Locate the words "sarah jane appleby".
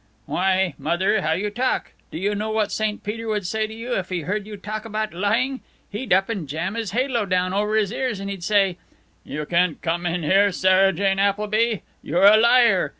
10.51-11.81